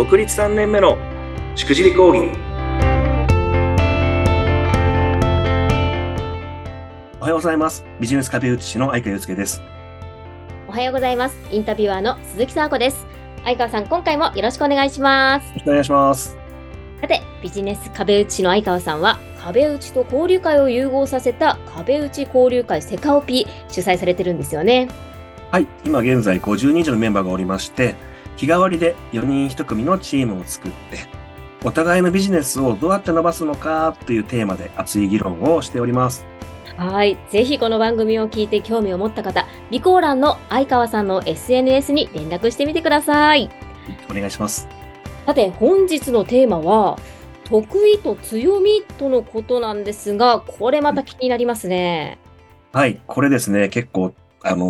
[0.00, 0.96] 独立3年目の
[1.54, 2.30] しくじり講義
[7.20, 9.60] おはようございますビジネス壁打ち師の相川祐介です
[10.68, 11.36] おはようございます。
[11.50, 13.04] インタビュアーの鈴木沢子です。
[13.44, 15.48] 相川さん、今回もよろしくお願いします。
[15.48, 16.36] よろしくお願いします
[17.02, 24.88] さて、ビジネス壁打ちの相川さんは、壁打ちと交流会を融合させた壁打ち交流会セカオピ主催されてるんですよね。
[25.50, 27.96] はい今現在50人以上のメンバーがおりまして
[28.40, 31.00] 日替わりで4人1組のチームを作って
[31.62, 36.24] お互いのビジネスをどうやって伸ばすのかというテーマで熱い議論をしております
[36.78, 37.18] はい。
[37.28, 43.50] ぜひこの番組を聞いて興味を持った方、備考欄の相川さんの SNS に連絡してみてください。
[44.10, 44.66] お願いします
[45.26, 46.98] さて、本日のテーマは、
[47.44, 52.18] 得意と強みとのことなんですが、これまた気になりますね。
[52.72, 54.66] はいこれですね結構あの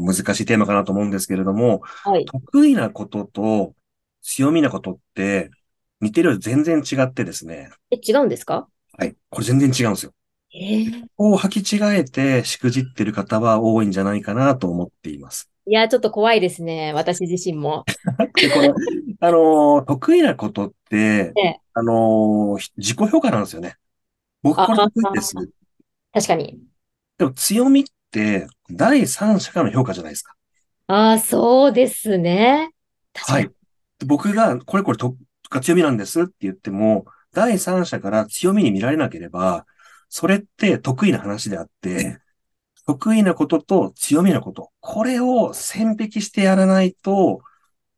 [0.00, 2.26] ー難しいテーマかなと思うんですけれどもはい。
[2.26, 3.74] 得意なことと
[4.22, 5.50] 強みなことって
[6.00, 7.70] 似てるより全然違ってですね。
[7.90, 8.68] え、違うんですか？
[8.98, 9.16] はい。
[9.30, 10.12] これ全然違うんですよ。
[10.54, 15.50] えーこう履き違えてしくじってる方は多いんじゃないかなと思っています。
[15.66, 16.92] いや、ちょっと怖いですね。
[16.92, 17.84] 私自身も。
[18.34, 18.68] で、これ、
[19.20, 23.76] あのー得意なことってええ、あのー自己評価なんですよね。
[24.42, 25.34] 僕これ得意です。
[26.12, 26.60] 確かに。
[27.18, 27.90] でも強みって
[28.70, 30.34] 第三者からの評価じゃないですか。
[30.86, 32.70] ああ、そうですね。
[33.14, 33.50] はい。
[33.98, 35.16] で僕がこれこれと
[35.50, 39.66] が強みなんですって言っても、第三者から強みに見られなければ、
[40.08, 42.18] それって得意な話であって、
[42.86, 47.40] 得意なことと強みなこと、これを線引きしてやらないと、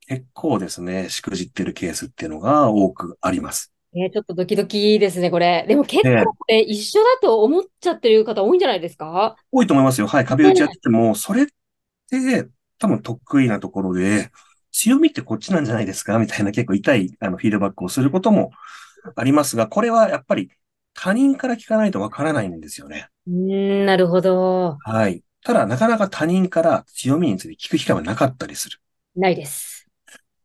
[0.07, 3.74] 結構ですね、しくじってるケースっていうのが多くあります。
[3.95, 5.65] ね、ちょっとドキドキですね、これ。
[5.69, 9.37] でも結ええ構これ一緒だと思っちゃってる方多いんじゃないですか？
[9.53, 10.07] 多いと思いますよ。
[10.09, 10.25] はい。
[10.25, 11.47] 壁打ちやってても、それっ
[12.11, 14.31] て多分得意なところで、
[14.73, 16.19] 強みってこっちなんじゃないですか？
[16.19, 18.51] みたいな結構痛いあのフィードバックをすることも
[19.15, 20.51] ありますが、これはやっぱり
[20.93, 23.09] 他人から聞かないとわからないんですよね。
[23.29, 24.77] うーん、なるほど。
[24.85, 25.23] はい。
[25.45, 28.79] ただ、なかなか他人から強みについて聞く機会はなかったりする。
[29.15, 29.74] ないです。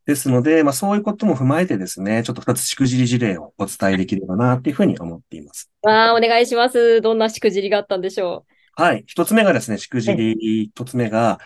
[0.09, 5.69] ですので、まあそういうことも踏まえてですね、ちょっと二つしくじり事例をお伝えできればなっていうふうに思っています。
[5.83, 6.99] わあ、お願いします。
[7.01, 9.03] どんなしくじりがあったんでしょはい。
[9.05, 11.39] 一つ目がですね、しくじり、一つ目が、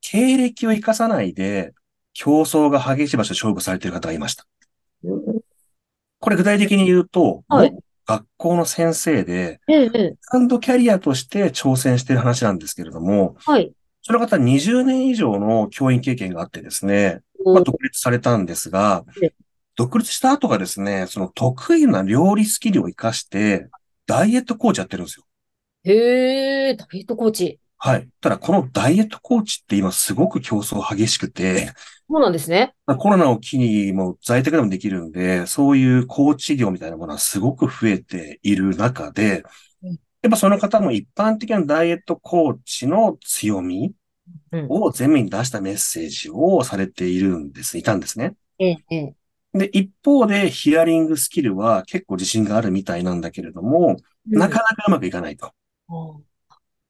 [0.00, 1.74] 経歴を生かさないで、
[2.12, 4.44] 競争が激しい場所で勝負されている方がいました。
[5.04, 5.40] う。
[6.18, 7.72] これ具体的に言うと、はい
[8.10, 10.14] 学校の先生で、ええ、ええ。
[10.30, 13.70] ハンドキャリアとして挑戦している話なんですけれども、はい。
[14.00, 17.20] その方20年以上の教員経験があってですね、
[17.54, 19.34] まあ、独立されたんですがええ、
[19.76, 23.68] 独立した後がですね、その得意な料理スキルを活かして、
[24.06, 25.24] ダイエットコーチやってるんですよ。
[25.84, 27.60] へえ、ダイエットコーチ。
[27.78, 28.08] はい。
[28.20, 31.72] ただ、このダイエットコーチって今すごく競争激しくて、
[32.10, 32.74] そうなんですね。
[32.86, 39.44] まあコロナを機にもう在宅でもできるんで、そういうコーチ業みたいなものはすごく増えている中で
[39.82, 39.90] うん、
[40.22, 43.94] やっぱその方も一般的なダイエットコーチの強みうん。
[44.68, 48.34] を前面に出したメッセージをされているんです、いたんですね。
[48.58, 49.14] ええ、ええ。
[49.54, 55.52] で、一方でヒアリングスキルは結構自信があるみたいなんだけれども、なかなかうまくいかないと。
[55.88, 56.24] うん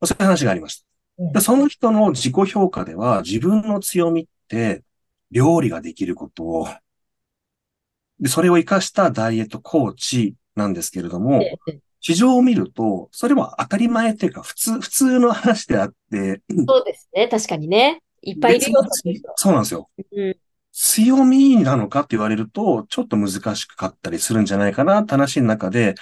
[0.05, 0.87] そういう話がありました。
[1.19, 4.85] うんでその人の自己評価では自分の強みって
[5.33, 6.69] 料理ができること
[8.21, 11.43] で、それを活かしたダイエットコーチなんですけれども
[12.01, 17.29] 市場を見ると、それは当たり前っていうか普通、普通の話であって、そうですね。
[17.29, 18.03] 確かにね。
[18.23, 18.81] いっぱいいるよ。
[19.37, 19.89] そうなんですよ。
[20.13, 20.37] うん。
[20.73, 25.95] 強みなのかって言われると、ちょっと難しかったりするんじゃないかなって話の中で、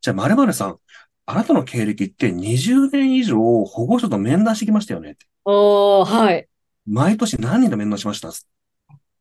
[0.00, 0.78] じゃあ、〇〇さん、
[1.26, 5.16] あなたの経歴って20年以上保護者と面談してきましたよね。
[5.44, 6.48] おー、はい。
[6.86, 8.30] 毎年何人と面談しました？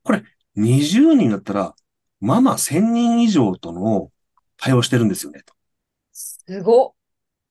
[0.04, 0.24] これ、
[0.58, 1.76] 20人だったら、
[2.20, 4.12] ママ1000人以上との
[4.58, 5.42] 対応してるんですよね。
[5.46, 5.54] と
[6.50, 6.96] すご。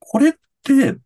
[0.00, 0.32] これっ
[0.64, 0.97] て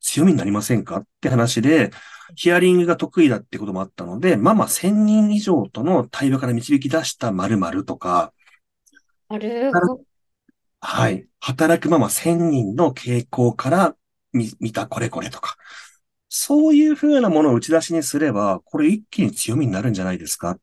[0.00, 0.96] 強みになりませんか？
[0.96, 1.92] って話で、
[2.34, 8.32] ヒアリングが得意だってこともあったので、ママ1000人以上との対話から導き出した〇〇とか、
[9.28, 10.00] なるほど。
[10.80, 11.28] はい。
[11.38, 13.94] 働くママ1000人の傾向から
[14.32, 15.56] 見見たこれこれとか。
[16.28, 20.58] そういうふうなものを打ち出しにすれば、これ一気に強みになるんじゃないですか？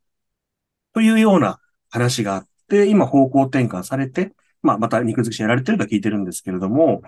[0.94, 7.04] というような話があって、今方向転換されて、まあまた肉付きやられてると聞いてるんですけれども、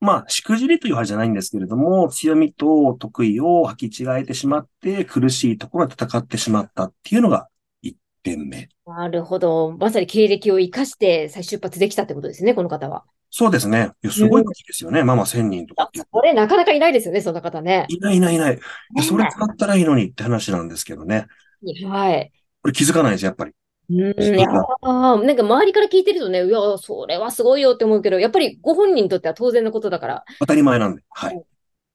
[0.00, 7.48] まあ、しくじりという話じゃないんですけれども、強みと得意を履き違えてしまって、苦しいところで戦ってしまったっていうのが
[7.82, 8.70] 1点目。
[8.86, 9.76] なるほど。
[9.78, 13.04] まさに経歴を生かして再出発できたってことですね、この方は。
[13.30, 13.90] そうですね。
[14.02, 15.04] いやすごい数ですよね。
[15.04, 15.90] ママ1000人とか。
[16.10, 17.84] これなかなかいないですよね、そんな方ね。
[17.88, 18.58] いないいないいない。
[19.06, 21.26] それ使ったらいいのにって話なんですけどね。
[21.86, 22.32] はい。
[22.62, 23.52] これ気づかないです、やっぱり。
[23.90, 30.24] うん、いやーなんか周りから聞いてるとね、いや、それはすごいよって思うけど、やっぱりご本人にとっては当然のことだから。
[30.38, 31.02] 当たり前なんで。
[31.10, 31.42] はい。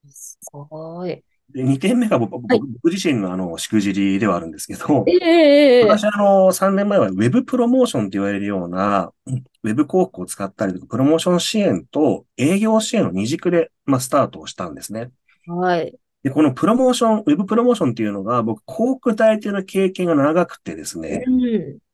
[0.09, 1.23] すごい。
[1.53, 15.09] で、2点目が僕はい僕自身のあの、しくじりではあるんですけど、ええええ私あの、3年前はウェブプロモーションって言われるような、うんウェブ広告を使ったりとか、プロモーション支援と営業支援の二軸で、まあ、スタートをしたんですね。
[15.47, 15.97] はい。
[16.25, 21.41] で、このプロモーション、ウェブプロモーションっていうのが、僕、広告代理店の経験が長くてですね、うん。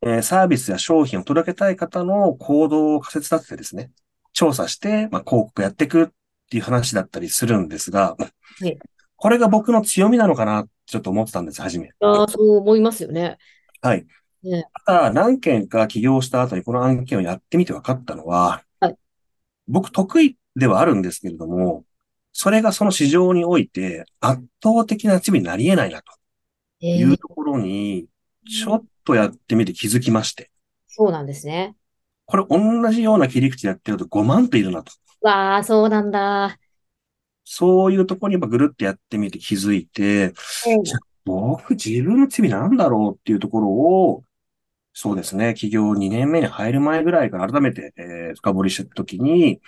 [0.04, 3.92] えーサービスや商品を届けたい方の行動を仮説立ててですね、
[4.32, 6.08] 調査して、まあ、広告やっていくっ
[6.50, 8.16] ていう話だったりするんですが、
[8.64, 8.78] い
[9.18, 11.90] これが僕の強みなのかなってちょっと思ってたんです、初め。
[12.00, 13.38] ああ、そう思いますよね。
[13.82, 14.06] はい。
[14.44, 18.96] ねただ、何件か起業した後にこの案件をやってみて分かったのは、はい
[19.68, 21.84] 僕得意ではあるんですけれども、
[22.34, 26.14] それがその市場において圧倒的な罪になり得ないなと
[26.82, 28.08] ええいうところに、
[28.50, 30.52] ちょっとやってみて気づきまして、
[30.88, 31.76] そうなんですね。
[32.26, 34.92] これ同じような切り口でやってると5万といるなと。
[35.22, 36.60] わあ、そうなんだ。
[37.44, 40.34] そういうところにぐるってやってみて気づいて、
[40.84, 44.24] じゃあ僕自分の罪なんだろうっていうところを、
[44.94, 49.62] そうですね、起業2年目に入る前ぐらいから改めて、えー深掘りしてたときに、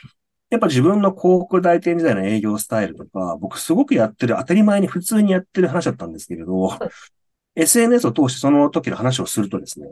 [0.53, 6.69] やっぱ自分の広告代理店時代の営業スタイルとか、僕すごくやってる、当たり前に普通にやってる話だったんですけれど、
[7.55, 9.87] SNS を通してその時の話をするとですね、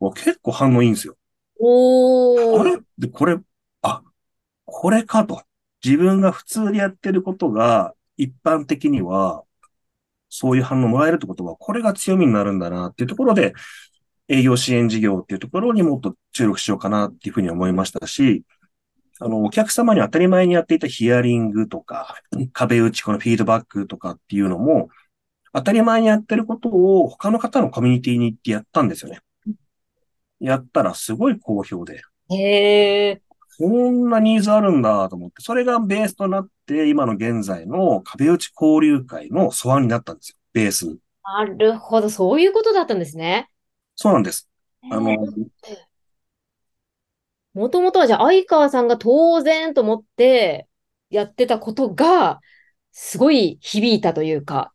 [0.00, 1.16] もう結構反応いいんですよ。
[1.60, 2.60] おー。
[2.60, 2.78] あれ？
[2.98, 3.38] で、これ、
[3.82, 4.02] あ、
[4.64, 5.42] これかと。
[5.84, 9.44] 自分が普通にやってることが、一般的には、
[10.28, 13.54] そういう反応もらえるってことは、これが強みになるんだなっていうところで、
[14.26, 18.42] 営業支援事業っていうところにもっと注力しようかなっていうふうに思いましたし、
[19.22, 22.16] あの、お客様に当たり前にやっていたヒアリングとか、
[22.52, 24.88] 壁打ち、このフィードバックとかっていうのも、
[25.52, 29.20] 当たり前にやってることを他の方のコミュニティに行ってやったんですよね。
[30.40, 32.02] やったらすごい好評で。
[32.30, 33.22] へえ。
[33.58, 40.36] こんなニーズあるんだと思って、それがベースとなって、今の現在の壁打ち交流会の素案になったんですよ。
[40.54, 40.98] ベースに。
[41.22, 42.08] なるほど。
[42.08, 43.50] そういうことだったんですね。
[43.96, 44.48] そうなんです。
[44.90, 45.14] あの、
[47.54, 50.68] もともとはじゃあ、相川さんが当然と思って
[51.10, 52.40] やってたことが、
[52.92, 54.72] すごい響いたというか、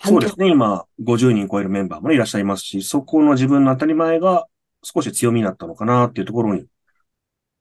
[0.00, 0.48] そうですね。
[0.50, 4.46] 今、50人超えるメンバーもね、いらっしゃいますし、そこの自分の当たり前が
[4.82, 6.66] 少し強みになったのかなっていうところに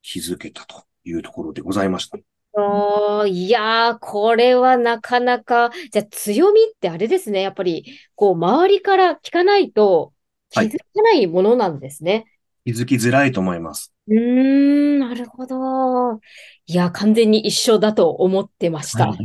[0.02, 2.18] 気づけたというところでございました。
[2.56, 7.42] あーいやー、これはなかなか、じゃあ強みってあれですね。
[7.42, 10.14] やっぱり、こう、周りから聞かないと
[10.50, 12.26] 気はいづかないものなんですね。
[12.66, 13.94] 気づきづらいと思います。
[14.08, 16.20] うーん、なるほど。
[16.66, 19.16] いや、完全に一緒だと思ってました。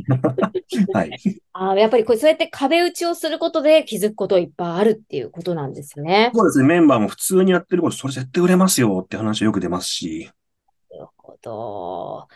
[0.92, 1.10] はい。
[1.52, 6.30] あーやっぱりこう、そうやって壁打ちをすることで気づくこといっぱいあるっていうことなんですね。
[6.34, 6.66] そうですね。
[6.66, 10.30] メンバーも普通にやってること、それ絶対売れますよって話よく出ますし、
[10.90, 12.28] なるほど。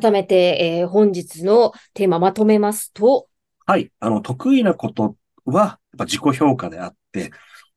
[0.00, 3.28] 改めて、えー本日のテーマまとめますと、
[3.66, 3.90] はい。
[4.00, 7.30] あの、得意なことは、やっぱ自己評価であって、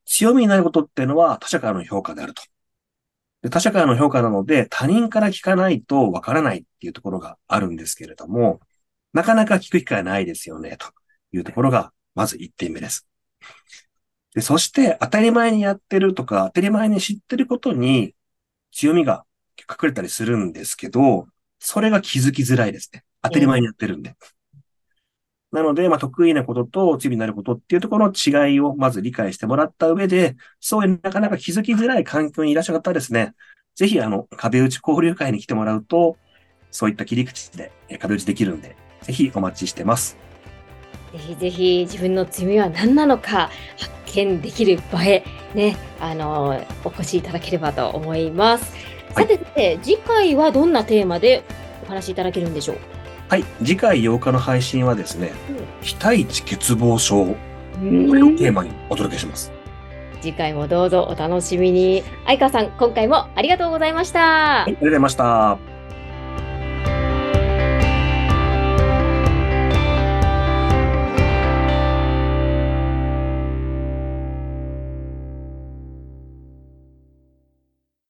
[0.07, 2.41] 強みになることっていうのは他者からの評価であると。
[3.43, 8.61] で他者からの評価なので、他人から聞かないとわからないっていうところがあるんですけれども、
[9.13, 10.87] なかなか聞く機会ないですよね、と
[11.31, 13.07] いうところが、まず1点目です。
[14.33, 18.15] で、そして、当たり前にやってるとか、当たり前に知ってることに
[18.71, 19.25] 強みが
[19.59, 21.27] 隠れたりするんですけど、
[21.59, 23.03] それが気づきづらいですね。
[23.21, 24.15] 当たり前にやってるんで。
[25.51, 33.33] なので、まあ、得意なことと罪になることっていうところの違いをまず理解してもらった上で、そういうなかなか気づきづらい環境にいらっしゃる方はですね、
[33.75, 36.17] ぜひ、あの、壁打ち交流会に来てもらうと、
[36.69, 40.17] そういった切り口で壁打ちできるんで、ぜひお待ちしてます。
[41.13, 45.23] ぜひぜひ自分の強みは何なのか発見できる場へ
[45.55, 48.75] ね、あのお越しいただければと思います。
[49.15, 51.43] はいさて、次回はどんなテーマで
[51.83, 52.77] お話しいただけるんでしょう？
[53.29, 53.43] はい。
[53.59, 55.33] 次回8日の配信はですね、
[55.81, 57.35] 非対値欠乏症、こ
[57.81, 59.51] うんれをテーマにお届けします。
[60.21, 62.03] 次回もどうぞお楽しみに。
[62.25, 64.19] 相川さん、今回もありがとうございました。
[64.19, 65.76] はい、ありがとうございました。